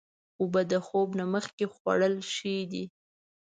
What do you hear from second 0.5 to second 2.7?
د خوب نه مخکې خوړل ښې